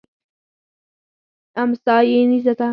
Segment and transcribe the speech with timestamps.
[1.61, 2.67] امسا یې نیزه ده.